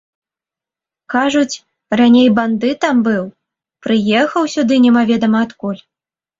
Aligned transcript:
Кажуць, 1.13 1.55
раней 2.01 2.27
бандытам 2.41 3.05
быў, 3.11 3.23
прыехаў 3.87 4.51
сюды 4.57 4.83
немаведама 4.89 5.37
адкуль. 5.49 5.81